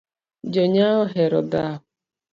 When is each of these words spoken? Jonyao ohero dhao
Jonyao 0.53 0.97
ohero 1.05 1.39
dhao 1.51 1.79